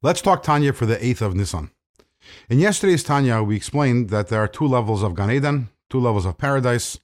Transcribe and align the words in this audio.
Let's 0.00 0.22
talk 0.22 0.44
Tanya 0.44 0.72
for 0.72 0.86
the 0.86 0.94
8th 0.94 1.22
of 1.22 1.34
Nisan. 1.34 1.72
In 2.48 2.60
yesterday's 2.60 3.02
Tanya, 3.02 3.42
we 3.42 3.56
explained 3.56 4.10
that 4.10 4.28
there 4.28 4.40
are 4.40 4.46
two 4.46 4.68
levels 4.68 5.02
of 5.02 5.16
Gan 5.16 5.28
Eden, 5.28 5.70
two 5.90 5.98
levels 5.98 6.24
of 6.24 6.38
paradise, 6.38 7.00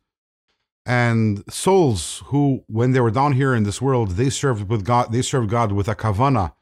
and 0.87 1.43
souls 1.53 2.23
who, 2.27 2.63
when 2.69 2.93
they 2.93 3.01
were 3.01 3.11
down 3.11 3.33
here 3.33 3.53
in 3.53 3.65
this 3.65 3.83
world, 3.83 4.11
they 4.11 4.31
served 4.31 4.71
with 4.71 4.85
God. 4.85 5.11
They 5.11 5.23
served 5.23 5.51
God 5.51 5.73
with 5.73 5.89
a 5.89 5.97
kavana, 5.97 6.53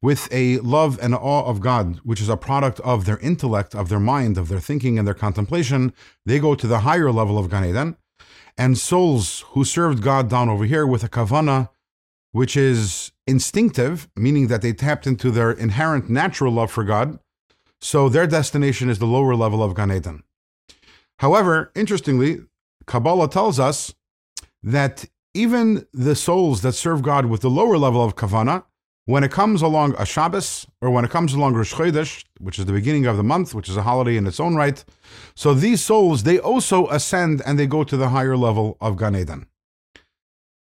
with 0.00 0.32
a 0.32 0.60
love 0.60 0.98
and 1.02 1.14
awe 1.14 1.44
of 1.44 1.60
God, 1.60 1.96
which 2.04 2.22
is 2.22 2.30
a 2.30 2.38
product 2.38 2.80
of 2.80 3.04
their 3.04 3.18
intellect, 3.18 3.74
of 3.74 3.90
their 3.90 4.00
mind, 4.00 4.38
of 4.38 4.48
their 4.48 4.60
thinking 4.60 4.98
and 4.98 5.06
their 5.06 5.12
contemplation. 5.12 5.92
They 6.24 6.38
go 6.38 6.54
to 6.54 6.66
the 6.66 6.80
higher 6.80 7.12
level 7.12 7.38
of 7.38 7.50
Gan 7.50 7.66
Eden, 7.66 7.98
and 8.56 8.78
souls 8.78 9.44
who 9.48 9.62
served 9.62 10.02
God 10.02 10.30
down 10.30 10.48
over 10.48 10.64
here 10.64 10.86
with 10.86 11.04
a 11.04 11.08
kavana, 11.10 11.68
which 12.36 12.54
is 12.54 13.12
instinctive, 13.26 14.10
meaning 14.14 14.48
that 14.48 14.60
they 14.60 14.74
tapped 14.74 15.06
into 15.06 15.30
their 15.30 15.50
inherent 15.50 16.10
natural 16.10 16.52
love 16.52 16.70
for 16.70 16.84
God. 16.84 17.18
So 17.80 18.10
their 18.10 18.26
destination 18.26 18.90
is 18.90 18.98
the 18.98 19.06
lower 19.06 19.34
level 19.34 19.62
of 19.62 19.74
Gan 19.74 19.90
Eden. 19.90 20.22
However, 21.20 21.72
interestingly, 21.74 22.40
Kabbalah 22.86 23.30
tells 23.30 23.58
us 23.58 23.94
that 24.62 25.06
even 25.32 25.86
the 25.94 26.14
souls 26.14 26.60
that 26.60 26.74
serve 26.74 27.00
God 27.00 27.24
with 27.24 27.40
the 27.40 27.48
lower 27.48 27.78
level 27.78 28.04
of 28.04 28.16
kavana, 28.16 28.64
when 29.06 29.24
it 29.24 29.32
comes 29.32 29.62
along 29.62 29.94
a 29.98 30.04
Shabbos 30.04 30.66
or 30.82 30.90
when 30.90 31.06
it 31.06 31.10
comes 31.10 31.32
along 31.32 31.54
Rosh 31.54 31.72
Chodesh, 31.72 32.22
which 32.38 32.58
is 32.58 32.66
the 32.66 32.78
beginning 32.80 33.06
of 33.06 33.16
the 33.16 33.22
month, 33.22 33.54
which 33.54 33.70
is 33.70 33.78
a 33.78 33.82
holiday 33.90 34.18
in 34.18 34.26
its 34.26 34.40
own 34.40 34.56
right, 34.56 34.84
so 35.34 35.54
these 35.54 35.82
souls 35.82 36.24
they 36.24 36.38
also 36.38 36.86
ascend 36.88 37.40
and 37.46 37.58
they 37.58 37.66
go 37.66 37.82
to 37.82 37.96
the 37.96 38.10
higher 38.10 38.36
level 38.36 38.76
of 38.78 38.98
Gan 38.98 39.16
Eden. 39.16 39.46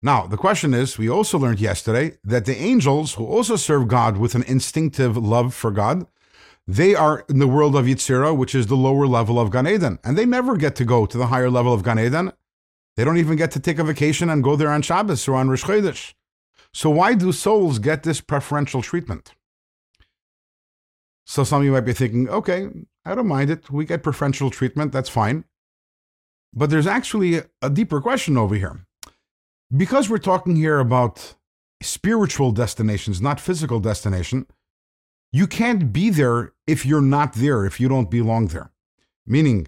Now, 0.02 0.28
the 0.28 0.38
question 0.38 0.74
is 0.74 0.98
we 0.98 1.10
also 1.10 1.40
learned 1.40 1.60
yesterday 1.60 2.18
that 2.24 2.46
the 2.46 2.56
angels 2.56 3.16
who 3.16 3.26
also 3.26 3.56
serve 3.56 3.88
God 3.88 4.18
with 4.18 4.36
an 4.36 4.44
instinctive 4.44 5.18
love 5.18 5.56
for 5.56 5.72
God, 5.72 6.06
they 6.68 6.94
are 6.94 7.26
in 7.30 7.40
the 7.40 7.48
world 7.48 7.76
of 7.76 7.86
Yitzira, 7.86 8.38
which 8.38 8.54
is 8.54 8.68
the 8.68 8.76
lower 8.76 9.08
level 9.08 9.40
of 9.40 9.52
Gan 9.52 9.68
Eden, 9.68 10.00
and 10.04 10.18
they 10.18 10.26
never 10.26 10.56
get 10.56 10.76
to 10.76 10.86
go 10.86 11.06
to 11.06 11.18
the 11.18 11.28
higher 11.28 11.50
level 11.50 11.74
of 11.74 11.84
Gan 11.84 12.00
Eden. 12.00 12.32
They 12.96 13.04
don't 13.04 13.18
even 13.18 13.38
get 13.38 13.52
to 13.52 13.60
take 13.60 13.80
a 13.80 13.84
vacation 13.84 14.30
and 14.30 14.44
go 14.44 14.56
there 14.56 14.70
on 14.70 14.82
Shabbos 14.82 15.28
or 15.28 15.36
on 15.36 15.50
Rosh 15.50 15.64
Chodesh. 15.64 16.14
So 16.74 16.90
why 16.90 17.16
do 17.16 17.32
souls 17.32 17.80
get 17.80 18.04
this 18.04 18.22
preferential 18.22 18.82
treatment? 18.82 19.34
So 21.26 21.44
some 21.44 21.62
of 21.62 21.66
you 21.66 21.72
might 21.72 21.82
be 21.82 21.94
thinking, 21.94 22.30
okay, 22.30 22.70
I 23.04 23.16
don't 23.16 23.28
mind 23.28 23.50
it. 23.50 23.72
We 23.72 23.86
get 23.86 24.04
preferential 24.04 24.50
treatment, 24.50 24.92
that's 24.92 25.10
fine. 25.10 25.46
But 26.54 26.70
there's 26.70 26.88
actually 26.88 27.42
a 27.62 27.70
deeper 27.70 28.00
question 28.00 28.38
over 28.38 28.56
here 28.56 28.87
because 29.76 30.10
we're 30.10 30.18
talking 30.18 30.56
here 30.56 30.80
about 30.80 31.36
spiritual 31.82 32.52
destinations, 32.52 33.22
not 33.22 33.40
physical 33.40 33.80
destination, 33.80 34.48
you 35.32 35.48
can't 35.48 35.92
be 35.92 36.10
there 36.10 36.54
if 36.66 36.86
you're 36.86 37.02
not 37.02 37.34
there, 37.34 37.66
if 37.66 37.80
you 37.80 37.88
don't 37.88 38.10
belong 38.10 38.48
there. 38.48 38.72
Meaning, 39.26 39.68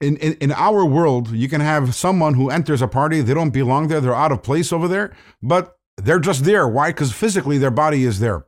in, 0.00 0.16
in, 0.16 0.34
in 0.34 0.52
our 0.52 0.84
world, 0.84 1.30
you 1.32 1.48
can 1.48 1.60
have 1.60 1.94
someone 1.94 2.34
who 2.34 2.50
enters 2.50 2.82
a 2.82 2.88
party, 2.88 3.20
they 3.20 3.34
don't 3.34 3.50
belong 3.50 3.88
there, 3.88 4.00
they're 4.00 4.14
out 4.14 4.32
of 4.32 4.42
place 4.42 4.72
over 4.72 4.88
there, 4.88 5.14
but 5.42 5.76
they're 5.96 6.20
just 6.20 6.44
there. 6.44 6.66
Why? 6.66 6.90
Because 6.90 7.12
physically 7.12 7.58
their 7.58 7.70
body 7.70 8.04
is 8.04 8.18
there. 8.18 8.44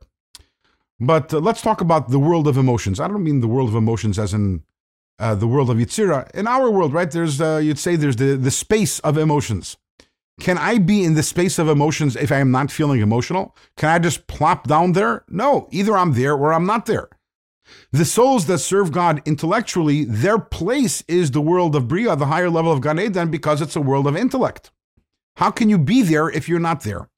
But 0.99 1.33
uh, 1.33 1.39
let's 1.39 1.61
talk 1.61 1.81
about 1.81 2.09
the 2.09 2.19
world 2.19 2.47
of 2.47 2.57
emotions. 2.57 2.99
I 2.99 3.07
don't 3.07 3.23
mean 3.23 3.41
the 3.41 3.47
world 3.47 3.69
of 3.69 3.75
emotions 3.75 4.17
as 4.17 4.33
in 4.33 4.63
uh, 5.19 5.35
the 5.35 5.47
world 5.47 5.69
of 5.69 5.77
Yitzira. 5.77 6.31
In 6.31 6.47
our 6.47 6.69
world, 6.71 6.93
right, 6.93 7.09
there's, 7.09 7.39
uh, 7.39 7.57
you'd 7.57 7.79
say 7.79 7.95
there's 7.95 8.15
the, 8.15 8.37
the 8.37 8.51
space 8.51 8.99
of 8.99 9.17
emotions. 9.17 9.77
Can 10.39 10.57
I 10.57 10.79
be 10.79 11.03
in 11.03 11.13
the 11.13 11.23
space 11.23 11.57
of 11.57 11.69
emotions 11.69 12.15
if 12.15 12.31
I 12.31 12.37
am 12.39 12.51
not 12.51 12.71
feeling 12.71 12.99
emotional? 12.99 13.55
Can 13.77 13.89
I 13.89 13.99
just 13.99 14.27
plop 14.27 14.67
down 14.67 14.91
there? 14.91 15.23
No, 15.29 15.67
either 15.71 15.95
I'm 15.95 16.13
there 16.13 16.33
or 16.33 16.53
I'm 16.53 16.65
not 16.65 16.85
there. 16.85 17.09
The 17.91 18.05
souls 18.05 18.45
that 18.47 18.59
serve 18.59 18.91
God 18.91 19.21
intellectually, 19.25 20.03
their 20.03 20.37
place 20.37 21.03
is 21.07 21.31
the 21.31 21.41
world 21.41 21.75
of 21.75 21.87
Bria, 21.87 22.15
the 22.15 22.27
higher 22.27 22.49
level 22.49 22.71
of 22.71 22.81
Gan 22.81 22.99
Eden, 22.99 23.31
because 23.31 23.61
it's 23.61 23.75
a 23.75 23.81
world 23.81 24.07
of 24.07 24.15
intellect. 24.15 24.71
How 25.37 25.51
can 25.51 25.69
you 25.69 25.77
be 25.77 26.01
there 26.01 26.29
if 26.29 26.47
you're 26.47 26.59
not 26.59 26.81
there? 26.81 27.09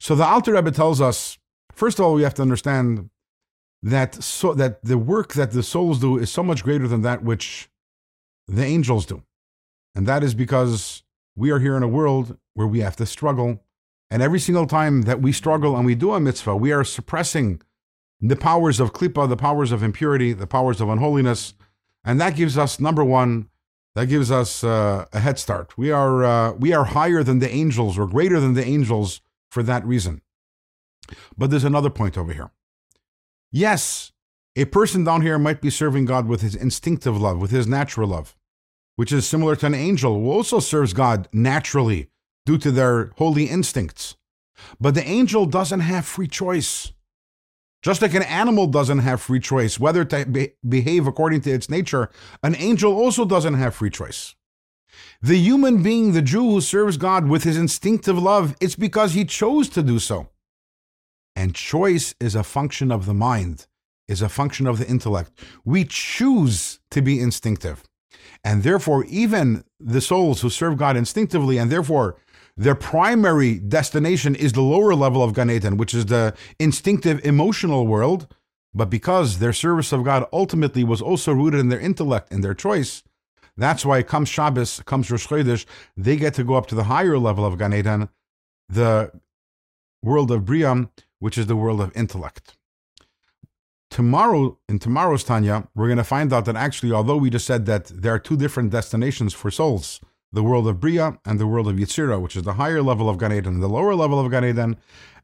So 0.00 0.14
the 0.14 0.24
Alter 0.24 0.54
Rebbe 0.54 0.72
tells 0.72 1.00
us, 1.00 1.38
first 1.72 1.98
of 1.98 2.04
all, 2.04 2.14
we 2.14 2.22
have 2.22 2.34
to 2.34 2.42
understand 2.42 3.10
that 3.82 4.14
so 4.22 4.54
that 4.54 4.82
the 4.82 4.98
work 4.98 5.34
that 5.34 5.52
the 5.52 5.62
souls 5.62 6.00
do 6.00 6.18
is 6.18 6.30
so 6.30 6.42
much 6.42 6.64
greater 6.64 6.88
than 6.88 7.02
that 7.02 7.22
which 7.22 7.68
the 8.48 8.64
angels 8.64 9.06
do. 9.06 9.22
And 9.94 10.06
that 10.06 10.24
is 10.24 10.34
because 10.34 11.02
we 11.34 11.50
are 11.50 11.58
here 11.58 11.76
in 11.76 11.82
a 11.82 11.88
world 11.88 12.36
where 12.54 12.66
we 12.66 12.80
have 12.80 12.96
to 12.96 13.06
struggle. 13.06 13.62
And 14.10 14.22
every 14.22 14.38
single 14.38 14.66
time 14.66 15.02
that 15.02 15.22
we 15.22 15.32
struggle 15.32 15.76
and 15.76 15.86
we 15.86 15.94
do 15.94 16.12
a 16.12 16.20
mitzvah, 16.20 16.56
we 16.56 16.72
are 16.72 16.84
suppressing 16.84 17.62
the 18.20 18.36
powers 18.36 18.78
of 18.78 18.92
klipa, 18.92 19.28
the 19.28 19.36
powers 19.36 19.72
of 19.72 19.82
impurity, 19.82 20.32
the 20.32 20.46
powers 20.46 20.80
of 20.80 20.88
unholiness. 20.88 21.54
And 22.04 22.20
that 22.20 22.36
gives 22.36 22.58
us, 22.58 22.78
number 22.78 23.02
one, 23.02 23.48
that 23.94 24.06
gives 24.06 24.30
us 24.30 24.62
uh, 24.62 25.06
a 25.12 25.20
head 25.20 25.38
start. 25.38 25.76
We 25.78 25.90
are, 25.90 26.24
uh, 26.24 26.52
we 26.52 26.72
are 26.72 26.84
higher 26.84 27.22
than 27.22 27.38
the 27.38 27.50
angels 27.50 27.98
or 27.98 28.06
greater 28.06 28.38
than 28.38 28.54
the 28.54 28.64
angels 28.64 29.20
for 29.50 29.62
that 29.62 29.84
reason. 29.84 30.22
But 31.36 31.50
there's 31.50 31.64
another 31.64 31.90
point 31.90 32.16
over 32.16 32.32
here. 32.32 32.50
Yes, 33.50 34.12
a 34.56 34.66
person 34.66 35.04
down 35.04 35.22
here 35.22 35.38
might 35.38 35.60
be 35.60 35.70
serving 35.70 36.04
God 36.04 36.26
with 36.26 36.42
his 36.42 36.54
instinctive 36.54 37.20
love, 37.20 37.38
with 37.38 37.50
his 37.50 37.66
natural 37.66 38.08
love 38.08 38.36
which 38.96 39.12
is 39.12 39.26
similar 39.26 39.56
to 39.56 39.66
an 39.66 39.74
angel 39.74 40.14
who 40.14 40.30
also 40.30 40.60
serves 40.60 40.92
God 40.92 41.28
naturally 41.32 42.08
due 42.44 42.58
to 42.58 42.70
their 42.70 43.12
holy 43.16 43.44
instincts. 43.44 44.16
But 44.80 44.94
the 44.94 45.06
angel 45.06 45.46
doesn't 45.46 45.80
have 45.80 46.06
free 46.06 46.28
choice. 46.28 46.92
Just 47.82 48.00
like 48.00 48.14
an 48.14 48.22
animal 48.22 48.68
doesn't 48.68 49.00
have 49.00 49.20
free 49.20 49.40
choice 49.40 49.78
whether 49.80 50.04
to 50.04 50.24
be- 50.24 50.52
behave 50.66 51.06
according 51.06 51.40
to 51.42 51.50
its 51.50 51.68
nature, 51.68 52.10
an 52.42 52.54
angel 52.56 52.92
also 52.92 53.24
doesn't 53.24 53.54
have 53.54 53.74
free 53.74 53.90
choice. 53.90 54.36
The 55.20 55.36
human 55.38 55.82
being, 55.82 56.12
the 56.12 56.22
Jew 56.22 56.42
who 56.42 56.60
serves 56.60 56.96
God 56.96 57.28
with 57.28 57.44
his 57.44 57.56
instinctive 57.56 58.18
love, 58.18 58.54
it's 58.60 58.76
because 58.76 59.14
he 59.14 59.24
chose 59.24 59.68
to 59.70 59.82
do 59.82 59.98
so. 59.98 60.28
And 61.34 61.54
choice 61.54 62.14
is 62.20 62.34
a 62.34 62.42
function 62.42 62.92
of 62.92 63.06
the 63.06 63.14
mind, 63.14 63.66
is 64.06 64.22
a 64.22 64.28
function 64.28 64.66
of 64.66 64.78
the 64.78 64.88
intellect. 64.88 65.32
We 65.64 65.84
choose 65.84 66.80
to 66.90 67.00
be 67.00 67.20
instinctive. 67.20 67.82
And 68.44 68.62
therefore, 68.62 69.04
even 69.04 69.64
the 69.78 70.00
souls 70.00 70.40
who 70.40 70.50
serve 70.50 70.76
God 70.76 70.96
instinctively, 70.96 71.58
and 71.58 71.70
therefore 71.70 72.16
their 72.56 72.74
primary 72.74 73.58
destination 73.58 74.34
is 74.34 74.52
the 74.52 74.60
lower 74.60 74.94
level 74.94 75.22
of 75.22 75.34
Gan 75.34 75.50
Eden, 75.50 75.76
which 75.76 75.94
is 75.94 76.06
the 76.06 76.34
instinctive 76.58 77.24
emotional 77.24 77.86
world. 77.86 78.34
But 78.74 78.90
because 78.90 79.38
their 79.38 79.52
service 79.52 79.92
of 79.92 80.04
God 80.04 80.26
ultimately 80.32 80.84
was 80.84 81.02
also 81.02 81.32
rooted 81.32 81.60
in 81.60 81.68
their 81.68 81.80
intellect 81.80 82.32
and 82.32 82.42
their 82.42 82.54
choice, 82.54 83.02
that's 83.56 83.84
why 83.84 84.02
comes 84.02 84.28
Shabbos, 84.28 84.80
comes 84.86 85.10
Rosh 85.10 85.26
Chodesh, 85.26 85.66
they 85.96 86.16
get 86.16 86.34
to 86.34 86.44
go 86.44 86.54
up 86.54 86.66
to 86.68 86.74
the 86.74 86.84
higher 86.84 87.18
level 87.18 87.44
of 87.44 87.58
Gan 87.58 87.74
Eden, 87.74 88.08
the 88.68 89.12
world 90.02 90.30
of 90.30 90.44
Briam, 90.44 90.90
which 91.18 91.36
is 91.36 91.46
the 91.46 91.56
world 91.56 91.80
of 91.80 91.94
intellect. 91.94 92.56
Tomorrow, 93.92 94.58
in 94.70 94.78
tomorrow's 94.78 95.22
Tanya, 95.22 95.68
we're 95.74 95.86
going 95.86 95.98
to 95.98 96.02
find 96.04 96.32
out 96.32 96.46
that 96.46 96.56
actually, 96.56 96.92
although 96.92 97.18
we 97.18 97.28
just 97.28 97.46
said 97.46 97.66
that 97.66 97.84
there 97.88 98.14
are 98.14 98.18
two 98.18 98.38
different 98.38 98.70
destinations 98.70 99.34
for 99.34 99.50
souls, 99.50 100.00
the 100.32 100.42
world 100.42 100.66
of 100.66 100.80
Bria 100.80 101.18
and 101.26 101.38
the 101.38 101.46
world 101.46 101.68
of 101.68 101.76
Yitzira, 101.76 102.18
which 102.18 102.34
is 102.34 102.44
the 102.44 102.54
higher 102.54 102.80
level 102.80 103.10
of 103.10 103.18
Gan 103.18 103.34
Eden, 103.34 103.60
the 103.60 103.68
lower 103.68 103.94
level 103.94 104.18
of 104.18 104.30
Gan 104.30 104.46
Eden, 104.46 104.78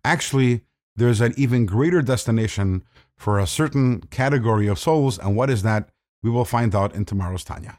actually, 0.05 0.67
there's 0.95 1.23
an 1.23 1.33
even 1.39 1.65
greater 1.65 2.03
destination 2.03 2.85
for 3.17 3.39
a 3.39 3.47
certain 3.47 4.03
category 4.11 4.67
of 4.67 4.79
souls. 4.79 5.19
And 5.19 5.35
what 5.35 5.49
is 5.49 5.63
that? 5.63 5.89
We 6.23 6.29
will 6.29 6.45
find 6.45 6.75
out 6.75 6.95
in 6.95 7.07
tomorrow's 7.07 7.45
Tanya. 7.45 7.79